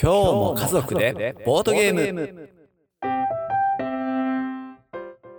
[0.00, 2.50] 今日も家族でボードゲーム。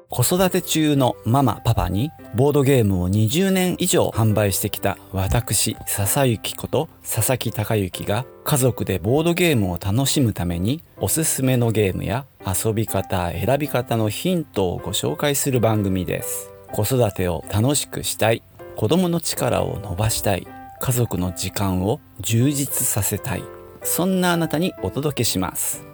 [0.10, 16.50] 子育て中のママパパにボードゲームを20年以上販売してきた私笹幸こと佐々木孝之が家族でボードゲームを楽しむためにおすすめのゲームや遊び方選び方のヒントをご紹介する番組です。
[16.72, 18.42] 子育てを楽しくしたい。
[18.78, 20.48] 子供の力を伸ばしたい。
[20.80, 23.55] 家族の時間を充実させたい。
[23.86, 25.86] そんなあなたにお届けします。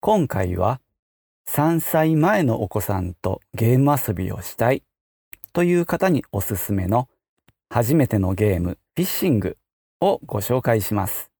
[0.00, 0.80] 今回は
[1.46, 4.82] 3歳前のお子さんとゲーム遊びをしたい
[5.52, 7.08] という方におすすめの
[7.68, 9.58] 初めてのゲームフィッシング
[10.00, 11.30] をご紹介します。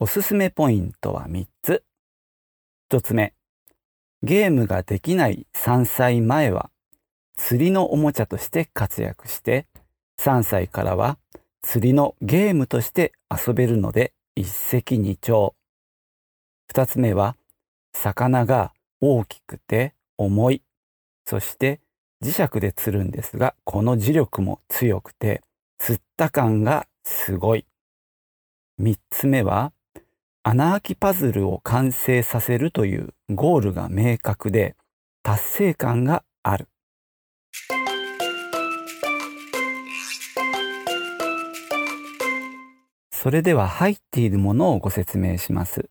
[0.00, 1.84] おすすめポイントは3つ。
[2.90, 3.34] 1つ目
[4.22, 6.70] ゲームができない3歳前は
[7.36, 9.68] 釣りのおもちゃとして活躍して
[10.18, 11.18] 3歳からは
[11.68, 15.50] 釣りのゲームとして遊べるので一石二鳥。
[16.68, 17.34] 二つ目は
[17.92, 20.62] 魚が大きくて重い。
[21.26, 21.80] そして
[22.22, 25.42] 磁石で釣るんですが、この磁力も強くて
[25.78, 27.66] 釣った感がすごい。
[28.78, 29.72] 三つ目は
[30.44, 34.76] 穴あきパズルを完成させるというゴールが明確で
[35.24, 36.68] 達成感がある。
[43.26, 45.90] それでは入っているものをご説明します。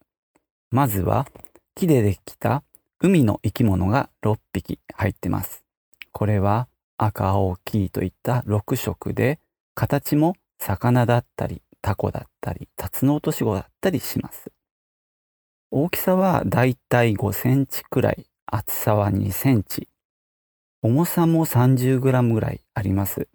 [0.71, 1.27] まずは
[1.75, 2.63] 木でできた
[3.01, 5.65] 海の生き物が6匹入ってます。
[6.13, 9.41] これは赤、青、黄といった6色で
[9.73, 14.53] 形も魚だったりタコだったりタツノオトシゴだったりします。
[15.71, 19.89] 大きさはだいたい5センチくらい、厚さは2センチ、
[20.81, 23.27] 重さも30グラムぐらいあります。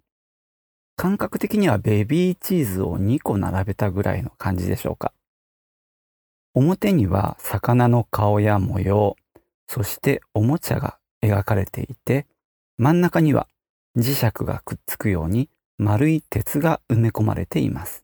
[0.95, 5.13] 感覚的にはベビーチーズを2個並べたぐらいの感じでしょうか。
[6.53, 9.15] 表には魚の顔や模様、
[9.67, 12.27] そしておもちゃが描かれていて、
[12.77, 13.47] 真ん中には
[13.97, 18.03] 磁石がくっつくように丸い鉄が埋め込まれています。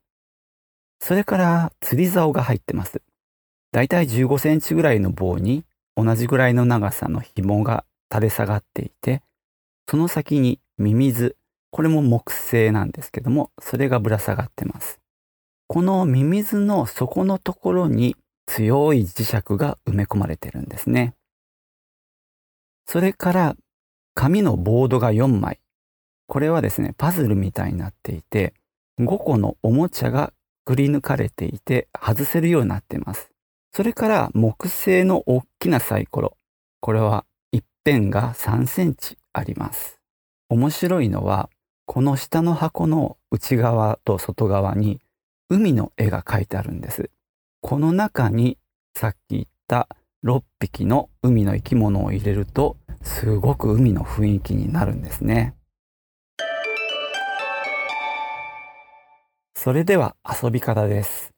[1.00, 3.02] それから釣り竿が入ってます。
[3.72, 9.22] だいたい15センチぐらいの棒に同じぐらいの長さの紐が垂れ下がっていて、
[9.90, 11.36] その先にミミズ、
[11.72, 15.00] これも木製なんですけども、それがぶら下がってます。
[15.68, 21.14] このミミズの底のところに強い磁石が埋め込まれてるんですね。
[22.86, 23.56] それから
[24.16, 25.60] 紙のボードが4枚。
[26.28, 28.54] これはですね、パズルみたいになっていて、
[29.00, 30.34] 5個のおもちゃが
[30.66, 33.30] くり抜かれていて外せるようになっています。
[33.74, 36.38] それから木製の大きなサイコロ。
[36.80, 40.00] これは一辺が3センチあります。
[40.50, 41.50] 面白いのは、
[41.88, 45.00] この下の箱の内側と外側に
[45.50, 47.10] 海の絵が描いてあるんです。
[47.62, 48.58] この中に
[48.94, 49.88] さっき言った
[50.26, 55.56] 6匹の海の生き物を入れるとすごく海の雰囲気になるんですね。
[59.56, 61.32] それでは遊び方です。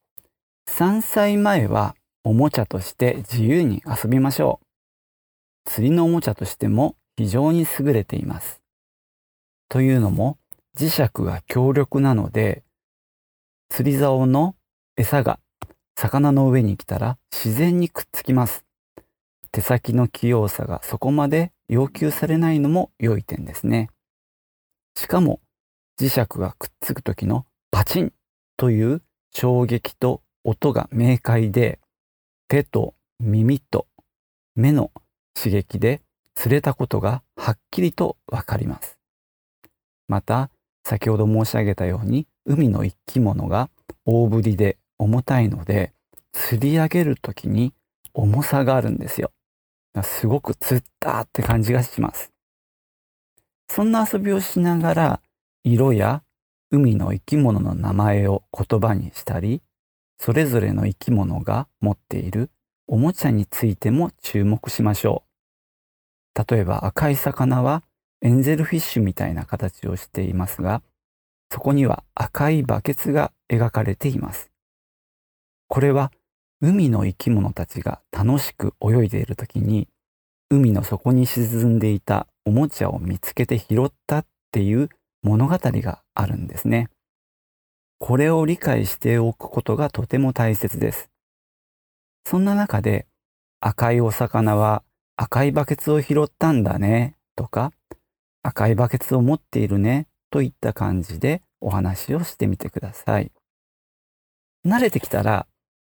[0.67, 5.69] 3歳前はおもちゃとして自由に遊びましょう。
[5.69, 8.59] 釣りのおもちゃとしても非常に優れています。
[9.69, 10.38] というのも
[10.79, 12.63] 磁石が強力なので
[13.67, 14.55] 釣り竿の
[14.95, 15.41] 餌が
[15.97, 18.63] 魚の上に来たら自然にくっつきます。
[19.51, 23.89] 手先の器用さがそこまで要求されないのも良い点ですね。
[24.95, 25.41] しかも
[25.99, 28.13] 磁石がくっつく時のパチン
[28.55, 29.01] という
[29.31, 31.81] 衝撃と音が明快で
[32.47, 33.85] 手と耳と
[34.55, 34.93] 目の
[35.35, 36.01] 刺激で
[36.35, 38.97] 釣れたことがはっきりとわかります。
[40.07, 40.49] また
[40.89, 43.69] 先ほど申し上げたように海の生き物が
[44.05, 45.93] 大ぶりで重たいので
[46.31, 47.75] 釣り上げる時に
[48.15, 49.31] 重さがあるんですよ。
[50.01, 52.31] すごく釣ったって感じがします。
[53.67, 55.21] そんな遊びをしながら
[55.63, 56.23] 色や
[56.71, 59.61] 海の生き物の名前を言葉にしたり、
[60.17, 62.49] それぞれの生き物が持っている
[62.87, 65.23] おもちゃについても注目しましょ
[66.35, 66.51] う。
[66.51, 67.83] 例えば赤い魚は
[68.21, 70.81] エンゼルフィッシュみたいな形をしていますが、
[71.51, 74.51] そこには赤いバケツが描かれています。
[75.67, 76.11] これは
[76.61, 79.87] 海の生き物たちが楽しく泳いでいる時に、
[80.49, 84.89] 海の底に沈んでいたおもちゃを見つけて拾ったっていう
[85.21, 86.89] 物語があるんですね。
[87.99, 91.09] これを理解しておくことがとても大切です。
[92.25, 93.07] そんな中で
[93.61, 94.83] 赤いお魚は
[95.15, 97.71] 赤いバケツを拾ったんだねとか
[98.43, 103.31] 赤いバケツを持っているねといった感じでお話をしてみてください。
[104.65, 105.47] 慣れてきたら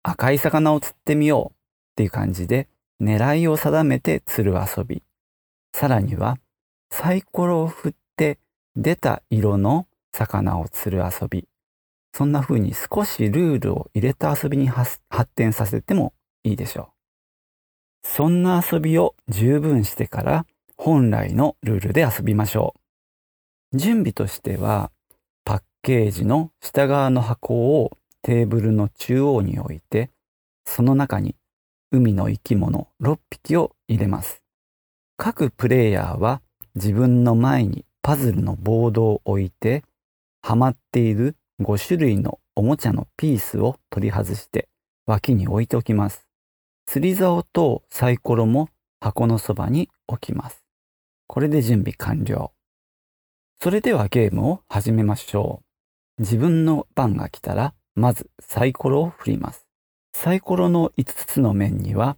[0.03, 1.55] 赤い魚を釣ってみようっ
[1.97, 2.69] ていう感じで
[3.01, 5.03] 狙いを定めて釣る遊び。
[5.73, 6.39] さらには
[6.91, 8.39] サイコロを振って
[8.77, 11.49] 出た色の魚を釣る遊び。
[12.13, 15.01] そんな風に少しルールを入れた遊びに発
[15.35, 16.15] 展させても
[16.45, 16.83] いいでしょ
[18.05, 18.07] う。
[18.07, 22.75] そんな遊びを十分してから本来のルールで遊びましょ
[23.73, 23.79] う。
[23.79, 24.91] 準備としては
[25.45, 27.91] パッケージの下側の箱を
[28.23, 30.11] テーブルの中央に置いて
[30.65, 31.37] その中に
[31.91, 34.43] 海の生き物6匹を入れます。
[35.17, 36.43] 各プレイヤーは
[36.75, 39.85] 自分の前にパズルのボードを置いて
[40.43, 44.69] はまっている5種類のおもちゃのピースを取り外して
[45.07, 46.27] 脇に置いておきます。
[46.87, 48.69] 釣り竿とサイコロも
[49.01, 50.64] 箱のそばに置きます。
[51.27, 52.53] これで準備完了。
[53.61, 55.63] それではゲームを始めましょ
[56.19, 56.23] う。
[56.23, 59.67] 自分の番が来たら、まずサイコロを振ります。
[60.13, 62.17] サイコロの5つの面には、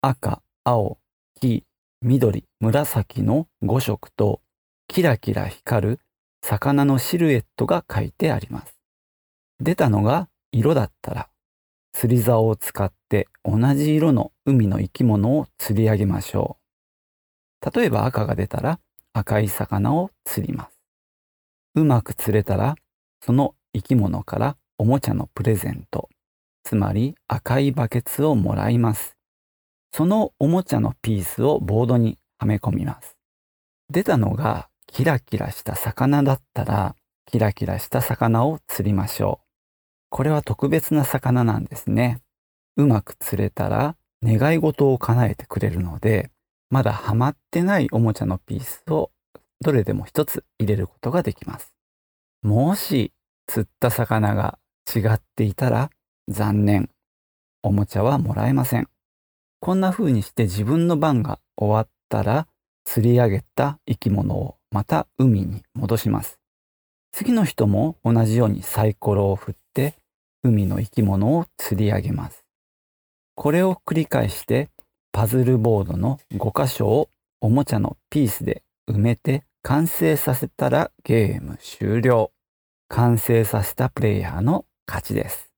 [0.00, 0.98] 赤、青、
[1.40, 1.64] 黄、
[2.02, 4.40] 緑、紫の5色と、
[4.88, 6.00] キラキラ光る
[6.42, 8.78] 魚のシルエットが書いてあります。
[9.60, 11.28] 出たのが色だったら、
[11.92, 16.65] 釣り竿を使って同じ色の海の生き物を釣り上げましょう。
[17.74, 18.80] 例えば赤が出たら
[19.12, 20.78] 赤い魚を釣ります。
[21.74, 22.76] うまく釣れたら、
[23.20, 26.08] その生き物からおもちゃのプレゼント、
[26.64, 29.16] つまり赤いバケツをもらいます。
[29.92, 33.16] そのおもちゃのピースをボードにはめ込みます。
[33.90, 36.94] 出たのがキラキラした魚だったら、
[37.26, 39.46] キラキラした魚を釣りましょう。
[40.10, 42.20] これは特別な魚なんですね。
[42.76, 46.30] うまく釣れたら願い事を叶えてくれるので、
[46.70, 49.10] まだハマってないおもちゃのピースを
[49.60, 51.74] どれでも一つ入れることができます。
[52.42, 53.12] もし
[53.46, 54.58] 釣った魚が
[54.94, 55.90] 違っていたら
[56.28, 56.90] 残念。
[57.62, 58.88] おもちゃはもらえません。
[59.60, 62.46] こんな風にして自分の番が終わったら
[62.84, 66.38] 釣り上げた生き物をまた海に戻します。
[67.12, 69.96] 次の人も同じようにサイコロを振って
[70.42, 72.44] 海の生き物を釣り上げます。
[73.34, 74.70] これを繰り返して
[75.12, 77.08] パズルボードの5箇所を
[77.40, 82.30] おもちゃのピースで埋めて完成させたらゲーム終了。
[82.88, 85.50] 完成させたプレイヤーの勝ちです。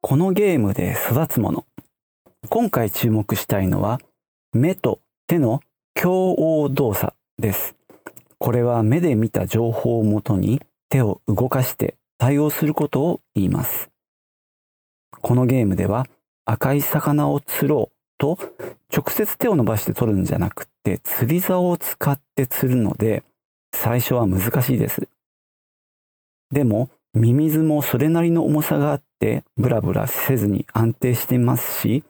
[0.00, 1.66] このゲームで育つもの。
[2.48, 4.00] 今回注目したいのは
[4.52, 5.60] 目と手の
[5.94, 7.76] 共応動作です。
[8.38, 13.87] これは目で見た情報をもとに手を動かして対応することを言います。
[15.20, 16.06] このゲームでは
[16.44, 18.38] 赤い魚を釣ろうと
[18.94, 23.22] 直接手を伸ばして取るんじゃなくて釣り竿を使って釣るので
[23.74, 25.08] 最初は難しいです。
[26.50, 32.04] でもミミズもそれなりの重さがあってブラブラせずに安定していますし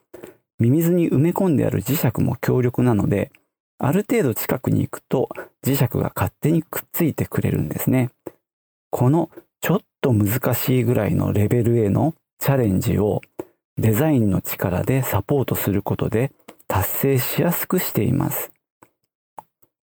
[0.58, 3.30] ミミズに埋め込んである磁石も強力なので、
[3.78, 5.28] ある程度近くに行くと
[5.64, 8.10] 磁石が勝手にくっついてくれるんですね。
[8.90, 13.20] このちょっと難しいぐらいのレベルへのチャレンジを
[13.76, 16.32] デザインの力でサポートすることで
[16.68, 18.52] 達成しやすくしています。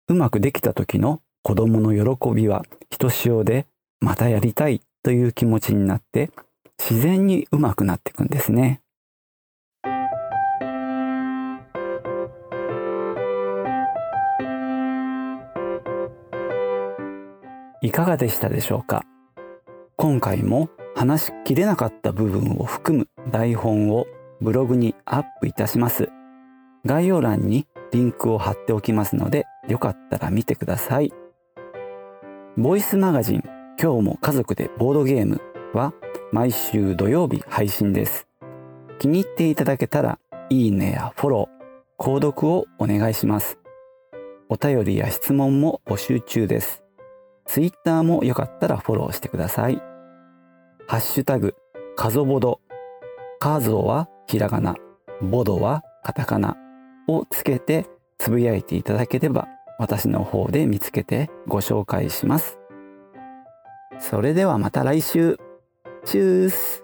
[0.09, 3.67] うまくできた時の子供の喜びはひとしおで
[4.01, 6.31] またやりたいという気持ちになって
[6.79, 8.81] 自然にうまくなっていくんですね。
[17.83, 19.05] いかがでしたでしょうか？
[19.97, 24.07] 今回も話しきれなかった部分を含む台本を
[24.41, 26.09] ブログにアップいたします。
[26.85, 31.13] 概要欄にリンクを貼っておきますので、よかったら見てください。
[32.57, 33.43] ボイスマガジン
[33.81, 35.41] 今日も家族でボードゲーム
[35.73, 35.93] は
[36.31, 38.29] 毎週土曜日配信です。
[38.99, 40.19] 気に入っていただけたら
[40.51, 43.59] いいねやフォロー、購読をお願いします。
[44.49, 46.85] お便りや質問も募集中です。
[47.47, 49.94] Twitter もよかったらフォローしてください。
[50.87, 51.55] ハッシュタグ、
[51.97, 52.61] カゾボド。
[53.41, 54.77] カゾはひらがな、
[55.23, 56.59] ボドはカタカナ
[57.09, 57.87] をつけて
[58.19, 59.49] つぶやいていただければ
[59.79, 62.59] 私の方で見つけてご紹介します。
[63.99, 65.39] それではまた来週。
[66.05, 66.84] チュース